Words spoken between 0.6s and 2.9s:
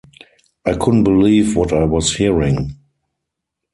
I couldn’t believe what I was hearing.